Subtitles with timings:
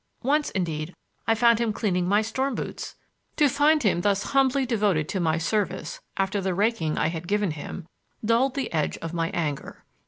[0.23, 0.95] Once, indeed,
[1.27, 2.95] I found him cleaning my storm boots!
[3.35, 7.51] To find him thus humbly devoted to my service after the raking I had given
[7.51, 7.87] him
[8.25, 9.85] dulled the edge of my anger.